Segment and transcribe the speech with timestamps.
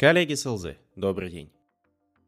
[0.00, 1.52] Коллеги с ЛЗ, добрый день.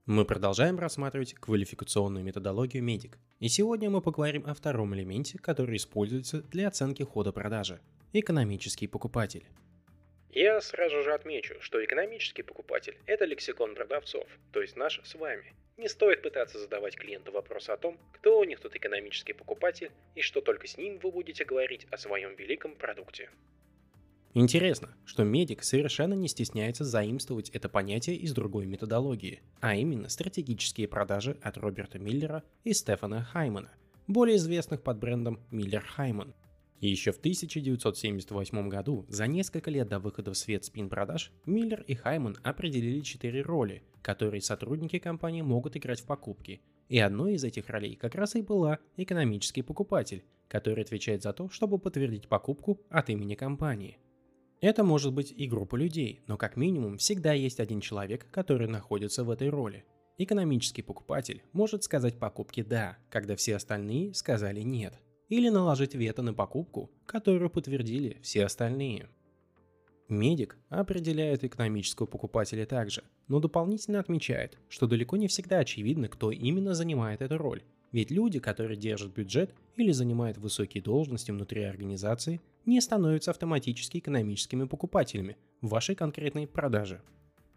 [0.05, 3.17] Мы продолжаем рассматривать квалификационную методологию медик.
[3.41, 7.81] И сегодня мы поговорим о втором элементе, который используется для оценки хода продажи–
[8.13, 9.47] экономический покупатель.
[10.29, 15.55] Я сразу же отмечу, что экономический покупатель– это лексикон продавцов, то есть наш с вами.
[15.79, 20.21] Не стоит пытаться задавать клиенту вопрос о том, кто у них тут экономический покупатель и
[20.21, 23.31] что только с ним вы будете говорить о своем великом продукте.
[24.35, 30.89] Интересно, что медик совершенно не стесняется заимствовать это понятие из другой методологии, а именно стратегические
[30.89, 33.71] продажи от Роберта Миллера и Стефана Хаймана,
[34.07, 36.35] более известных под брендом Миллер Хайман.
[36.81, 41.95] И еще в 1978 году, за несколько лет до выхода в свет спин-продаж, Миллер и
[41.95, 46.63] Хайман определили четыре роли, которые сотрудники компании могут играть в покупки.
[46.89, 51.51] И одной из этих ролей как раз и была экономический покупатель, который отвечает за то,
[51.51, 53.99] чтобы подтвердить покупку от имени компании.
[54.63, 59.25] Это может быть и группа людей, но как минимум всегда есть один человек, который находится
[59.25, 59.85] в этой роли.
[60.19, 64.95] Экономический покупатель может сказать покупке «да», когда все остальные сказали «нет»,
[65.29, 69.09] или наложить вето на покупку, которую подтвердили все остальные.
[70.09, 76.75] Медик определяет экономического покупателя также, но дополнительно отмечает, что далеко не всегда очевидно, кто именно
[76.75, 77.65] занимает эту роль.
[77.91, 84.65] Ведь люди, которые держат бюджет или занимают высокие должности внутри организации, не становятся автоматически экономическими
[84.65, 87.03] покупателями в вашей конкретной продаже.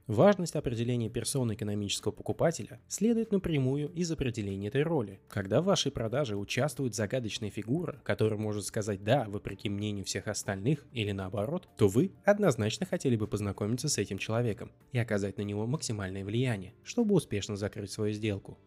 [0.08, 5.20] Важность определения персоны экономического покупателя следует напрямую из определения этой роли.
[5.28, 10.86] Когда в вашей продаже участвует загадочная фигура, которая может сказать «да» вопреки мнению всех остальных
[10.92, 15.66] или наоборот, то вы однозначно хотели бы познакомиться с этим человеком и оказать на него
[15.66, 18.60] максимальное влияние, чтобы успешно закрыть свою сделку.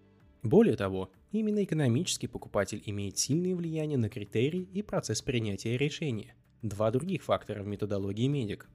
[0.43, 6.35] Более того, именно экономический покупатель имеет сильное влияние на критерии и процесс принятия решения.
[6.63, 8.69] Два других фактора в методологии медик.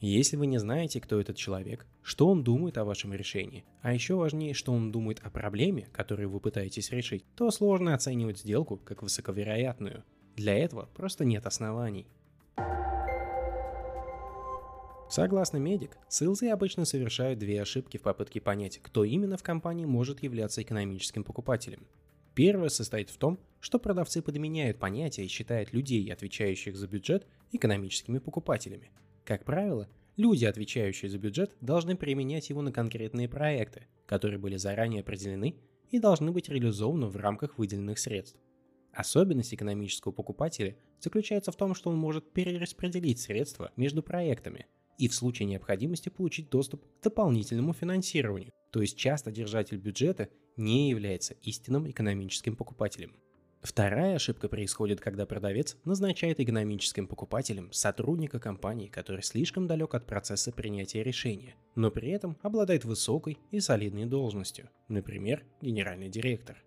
[0.00, 4.16] Если вы не знаете, кто этот человек, что он думает о вашем решении, а еще
[4.16, 9.02] важнее, что он думает о проблеме, которую вы пытаетесь решить, то сложно оценивать сделку как
[9.02, 10.02] высоковероятную.
[10.34, 12.06] Для этого просто нет оснований.
[15.12, 20.22] Согласно медик, СЛЗ обычно совершают две ошибки в попытке понять, кто именно в компании может
[20.22, 21.86] являться экономическим покупателем.
[22.34, 28.20] Первое состоит в том, что продавцы подменяют понятия и считают людей, отвечающих за бюджет, экономическими
[28.20, 28.90] покупателями.
[29.26, 29.86] Как правило,
[30.16, 35.56] люди, отвечающие за бюджет, должны применять его на конкретные проекты, которые были заранее определены
[35.90, 38.40] и должны быть реализованы в рамках выделенных средств.
[38.94, 44.64] Особенность экономического покупателя заключается в том, что он может перераспределить средства между проектами–
[44.98, 48.52] и в случае необходимости получить доступ к дополнительному финансированию.
[48.70, 53.14] То есть часто держатель бюджета не является истинным экономическим покупателем.
[53.62, 60.50] Вторая ошибка происходит, когда продавец назначает экономическим покупателем сотрудника компании, который слишком далек от процесса
[60.50, 66.60] принятия решения, но при этом обладает высокой и солидной должностью, например, генеральный директор.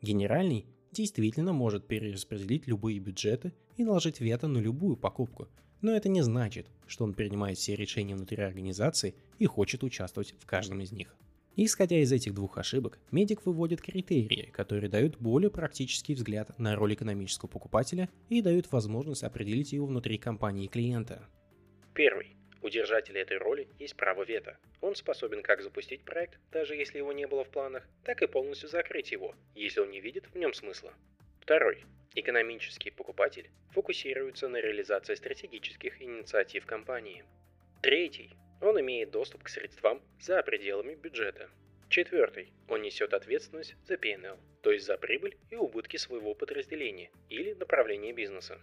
[0.00, 5.48] Генеральный действительно может перераспределить любые бюджеты и наложить вето на любую покупку,
[5.80, 10.46] но это не значит, что он принимает все решения внутри организации и хочет участвовать в
[10.46, 11.14] каждом из них.
[11.60, 16.94] Исходя из этих двух ошибок, медик выводит критерии, которые дают более практический взгляд на роль
[16.94, 21.28] экономического покупателя и дают возможность определить его внутри компании клиента.
[21.94, 22.36] Первый.
[22.62, 24.56] У держателя этой роли есть право вето.
[24.80, 28.68] Он способен как запустить проект, даже если его не было в планах, так и полностью
[28.68, 30.92] закрыть его, если он не видит в нем смысла.
[31.48, 31.82] Второй.
[32.14, 37.24] Экономический покупатель фокусируется на реализации стратегических инициатив компании.
[37.80, 38.36] Третий.
[38.60, 41.48] Он имеет доступ к средствам за пределами бюджета.
[41.88, 42.52] Четвертый.
[42.68, 48.12] Он несет ответственность за P&L, то есть за прибыль и убытки своего подразделения или направления
[48.12, 48.60] бизнеса.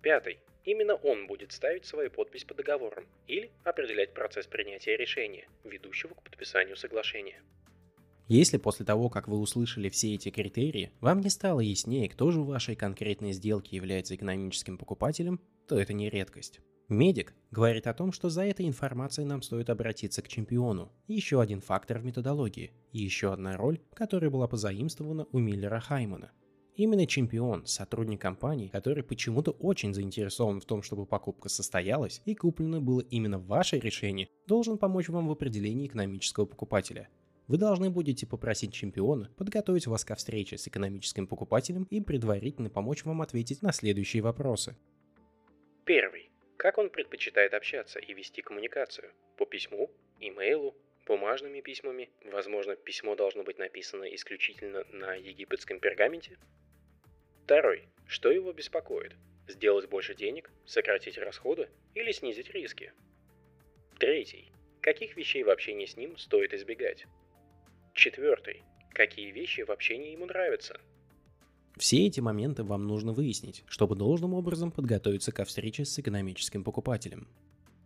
[0.00, 0.38] Пятый.
[0.64, 6.22] Именно он будет ставить свою подпись по договорам или определять процесс принятия решения, ведущего к
[6.22, 7.42] подписанию соглашения.
[8.28, 12.40] Если после того, как вы услышали все эти критерии, вам не стало яснее, кто же
[12.40, 16.60] в вашей конкретной сделке является экономическим покупателем, то это не редкость.
[16.88, 20.92] Медик говорит о том, что за этой информацией нам стоит обратиться к чемпиону.
[21.08, 22.72] Еще один фактор в методологии.
[22.92, 26.32] И еще одна роль, которая была позаимствована у Миллера Хаймана.
[26.74, 32.80] Именно чемпион, сотрудник компании, который почему-то очень заинтересован в том, чтобы покупка состоялась и куплено
[32.80, 37.08] было именно ваше решение, должен помочь вам в определении экономического покупателя–
[37.48, 43.04] вы должны будете попросить чемпиона подготовить вас ко встрече с экономическим покупателем и предварительно помочь
[43.04, 44.76] вам ответить на следующие вопросы.
[45.84, 46.30] Первый.
[46.56, 49.12] Как он предпочитает общаться и вести коммуникацию?
[49.36, 49.90] По письму,
[50.20, 52.10] имейлу, бумажными письмами?
[52.30, 56.38] Возможно, письмо должно быть написано исключительно на египетском пергаменте?
[57.44, 57.88] Второй.
[58.06, 59.16] Что его беспокоит?
[59.48, 62.92] Сделать больше денег, сократить расходы или снизить риски?
[63.98, 64.52] Третий.
[64.80, 67.06] Каких вещей в общении с ним стоит избегать?
[67.94, 68.62] Четвертый.
[68.90, 70.80] Какие вещи в общении ему нравятся?
[71.76, 77.28] Все эти моменты вам нужно выяснить, чтобы должным образом подготовиться ко встрече с экономическим покупателем.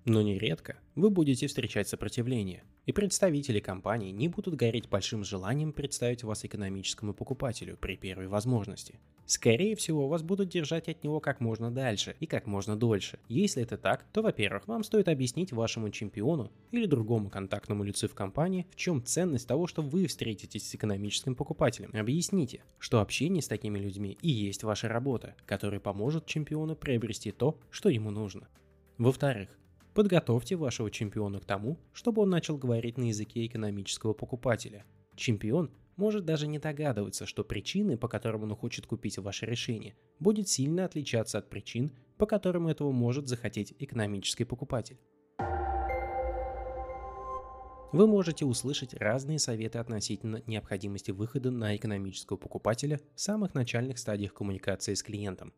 [0.07, 6.23] Но нередко вы будете встречать сопротивление, и представители компании не будут гореть большим желанием представить
[6.23, 9.01] вас экономическому покупателю при первой возможности.
[9.25, 13.19] Скорее всего, вас будут держать от него как можно дальше и как можно дольше.
[13.29, 18.15] Если это так, то, во-первых, вам стоит объяснить вашему чемпиону или другому контактному лицу в
[18.15, 21.91] компании, в чем ценность того, что вы встретитесь с экономическим покупателем.
[21.93, 27.59] Объясните, что общение с такими людьми и есть ваша работа, которая поможет чемпиону приобрести то,
[27.71, 28.47] что ему нужно.
[28.99, 29.49] Во-вторых,
[29.97, 34.85] Подготовьте вашего чемпиона к тому, чтобы он начал говорить на языке экономического покупателя.
[35.15, 40.51] Чемпион может даже не догадываться, что причины, по которым он хочет купить ваше решение, будет
[40.51, 45.01] сильно отличаться от причин, по которым этого может захотеть экономический покупатель.
[47.91, 54.35] Вы можете услышать разные советы относительно необходимости выхода на экономического покупателя в самых начальных стадиях
[54.35, 55.55] коммуникации с клиентом.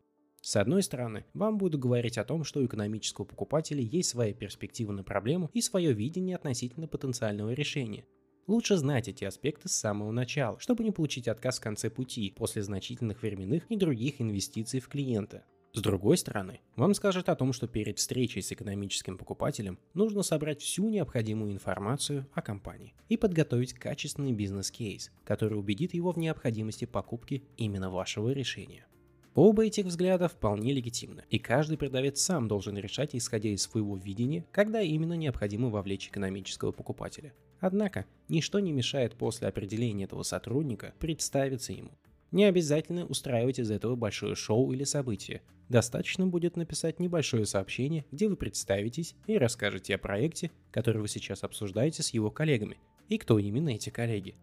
[0.49, 4.91] С одной стороны, вам будут говорить о том, что у экономического покупателя есть своя перспектива
[4.91, 8.07] на проблему и свое видение относительно потенциального решения.
[8.47, 12.63] Лучше знать эти аспекты с самого начала, чтобы не получить отказ в конце пути после
[12.63, 15.43] значительных временных и других инвестиций в клиента.
[15.73, 20.63] С другой стороны, вам скажут о том, что перед встречей с экономическим покупателем нужно собрать
[20.63, 27.43] всю необходимую информацию о компании и подготовить качественный бизнес-кейс, который убедит его в необходимости покупки
[27.55, 28.87] именно вашего решения.
[29.35, 34.45] Оба этих взгляда вполне легитимны, и каждый продавец сам должен решать, исходя из своего видения,
[34.51, 37.33] когда именно необходимо вовлечь экономического покупателя.
[37.59, 41.91] Однако, ничто не мешает после определения этого сотрудника представиться ему.
[42.31, 45.41] Не обязательно устраивать из этого большое шоу или событие.
[45.67, 51.43] Достаточно будет написать небольшое сообщение, где вы представитесь и расскажете о проекте, который вы сейчас
[51.43, 52.77] обсуждаете с его коллегами,
[53.07, 54.35] и кто именно эти коллеги.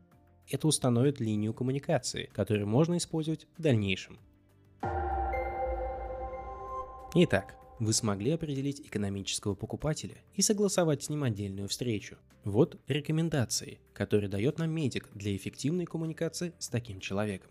[0.49, 4.19] Это установит линию коммуникации, которую можно использовать в дальнейшем.
[7.15, 12.17] Итак, вы смогли определить экономического покупателя и согласовать с ним отдельную встречу.
[12.45, 17.51] Вот рекомендации, которые дает нам медик для эффективной коммуникации с таким человеком.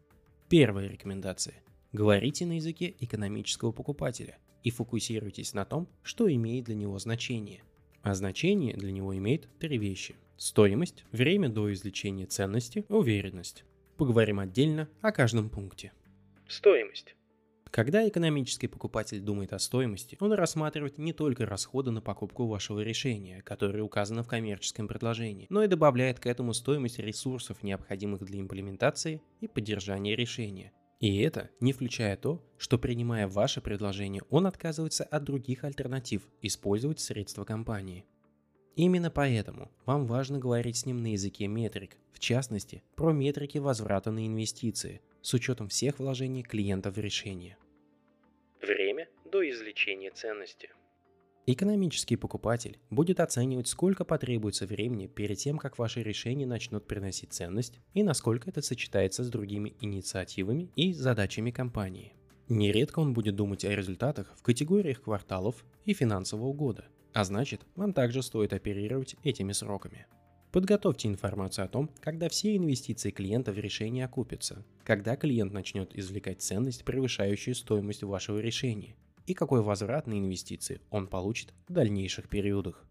[0.49, 1.55] Первая рекомендация.
[1.93, 7.63] Говорите на языке экономического покупателя и фокусируйтесь на том, что имеет для него значение.
[8.01, 10.15] А значение для него имеет три вещи.
[10.37, 13.63] Стоимость, время до извлечения ценности, уверенность.
[13.97, 15.91] Поговорим отдельно о каждом пункте.
[16.47, 17.15] Стоимость.
[17.71, 23.41] Когда экономический покупатель думает о стоимости, он рассматривает не только расходы на покупку вашего решения,
[23.41, 29.21] которые указаны в коммерческом предложении, но и добавляет к этому стоимость ресурсов, необходимых для имплементации
[29.41, 30.71] и поддержания решения.
[31.01, 37.01] И это не включая то, что принимая ваше предложение, он отказывается от других альтернатив использовать
[37.01, 38.05] средства компании.
[38.75, 44.11] Именно поэтому вам важно говорить с ним на языке метрик, в частности, про метрики возврата
[44.11, 47.57] на инвестиции, с учетом всех вложений клиента в решение.
[48.61, 50.69] Время до извлечения ценности.
[51.47, 57.79] Экономический покупатель будет оценивать, сколько потребуется времени перед тем, как ваши решения начнут приносить ценность
[57.95, 62.13] и насколько это сочетается с другими инициативами и задачами компании.
[62.47, 67.93] Нередко он будет думать о результатах в категориях кварталов и финансового года, а значит, вам
[67.93, 70.05] также стоит оперировать этими сроками.
[70.55, 76.41] Подготовьте информацию о том, когда все инвестиции клиента в решение окупятся, когда клиент начнет извлекать
[76.41, 78.95] ценность, превышающую стоимость вашего решения,
[79.27, 82.85] и какой возврат на инвестиции он получит в дальнейших периодах.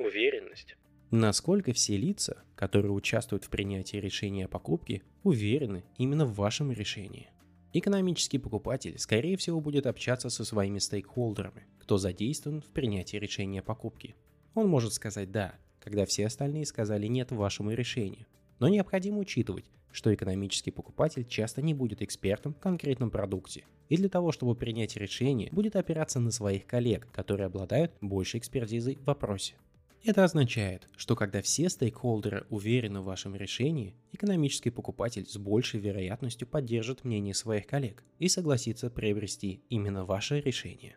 [0.00, 0.74] Уверенность.
[1.12, 7.30] Насколько все лица, которые участвуют в принятии решения о покупке, уверены именно в вашем решении.
[7.72, 13.62] Экономический покупатель, скорее всего, будет общаться со своими стейкхолдерами, кто задействован в принятии решения о
[13.62, 14.16] покупке.
[14.54, 18.26] Он может сказать «да», когда все остальные сказали нет вашему решению.
[18.58, 24.08] Но необходимо учитывать, что экономический покупатель часто не будет экспертом в конкретном продукте, и для
[24.08, 29.54] того, чтобы принять решение, будет опираться на своих коллег, которые обладают большей экспертизой в вопросе.
[30.02, 36.48] Это означает, что когда все стейкхолдеры уверены в вашем решении, экономический покупатель с большей вероятностью
[36.48, 40.96] поддержит мнение своих коллег и согласится приобрести именно ваше решение.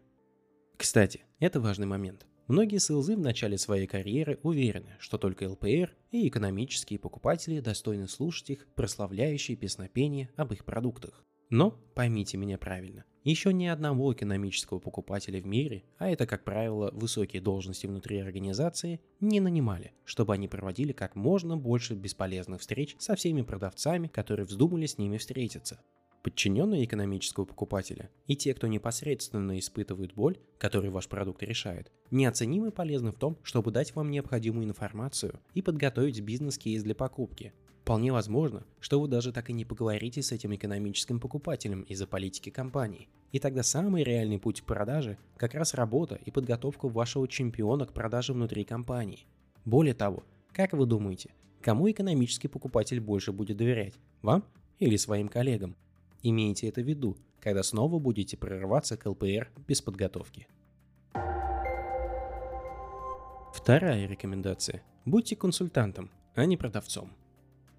[0.77, 2.25] Кстати, это важный момент.
[2.47, 8.49] Многие СЛЗ в начале своей карьеры уверены, что только ЛПР и экономические покупатели достойны слушать
[8.49, 11.23] их прославляющие песнопения об их продуктах.
[11.49, 16.91] Но, поймите меня правильно, еще ни одного экономического покупателя в мире, а это, как правило,
[16.91, 23.15] высокие должности внутри организации, не нанимали, чтобы они проводили как можно больше бесполезных встреч со
[23.15, 25.79] всеми продавцами, которые вздумали с ними встретиться.
[26.23, 33.11] Подчиненные экономического покупателя и те, кто непосредственно испытывает боль, которую ваш продукт решает, неоценимы полезны
[33.11, 37.51] в том, чтобы дать вам необходимую информацию и подготовить бизнес-кейс для покупки.
[37.81, 42.49] Вполне возможно, что вы даже так и не поговорите с этим экономическим покупателем из-за политики
[42.49, 43.09] компании.
[43.33, 47.91] И тогда самый реальный путь к продаже– как раз работа и подготовка вашего чемпиона к
[47.91, 49.27] продаже внутри компании.
[49.65, 54.45] Более того, как вы думаете, кому экономический покупатель больше будет доверять– вам
[54.79, 55.75] или своим коллегам?
[56.25, 60.47] Имейте это в виду, когда снова будете прорываться к ЛПР без подготовки.
[63.53, 64.83] Вторая рекомендация.
[65.03, 67.11] Будьте консультантом, а не продавцом.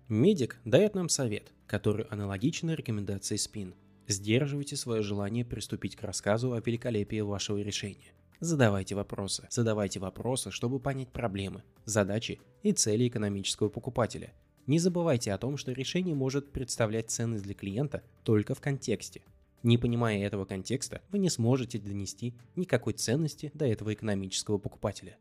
[0.08, 3.74] Медик дает нам совет, который аналогичен рекомендации СПИН.
[4.08, 8.12] Сдерживайте свое желание приступить к рассказу о великолепии вашего решения.
[8.40, 9.48] Задавайте вопросы.
[9.50, 14.34] Задавайте вопросы, чтобы понять проблемы, задачи и цели экономического покупателя–
[14.66, 19.22] не забывайте о том, что решение может представлять ценность для клиента только в контексте.
[19.62, 25.16] Не понимая этого контекста, вы не сможете донести никакой ценности до этого экономического покупателя.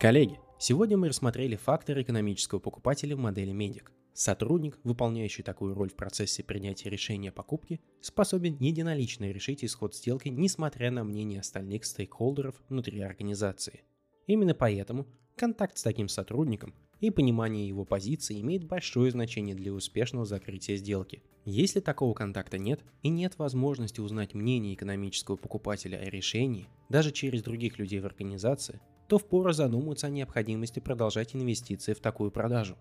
[0.00, 3.92] Коллеги, сегодня мы рассмотрели факторы экономического покупателя в модели Медик.
[4.14, 10.28] Сотрудник, выполняющий такую роль в процессе принятия решения о покупке, способен единолично решить исход сделки,
[10.28, 13.82] несмотря на мнение остальных стейкхолдеров внутри организации.
[14.26, 15.06] Именно поэтому
[15.38, 21.22] Контакт с таким сотрудником и понимание его позиции имеет большое значение для успешного закрытия сделки.
[21.44, 27.44] Если такого контакта нет и нет возможности узнать мнение экономического покупателя о решении, даже через
[27.44, 32.76] других людей в организации, то впору задуматься о необходимости продолжать инвестиции в такую продажу.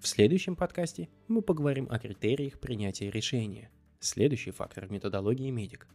[0.00, 3.70] В следующем подкасте мы поговорим о критериях принятия решения.
[4.00, 5.86] Следующий фактор в методологии медик.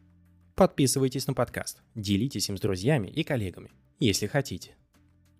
[0.55, 4.77] Подписывайтесь на подкаст, делитесь им с друзьями и коллегами, если хотите.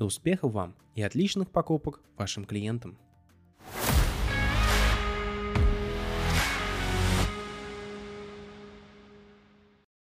[0.03, 2.97] Успехов вам и отличных покупок вашим клиентам!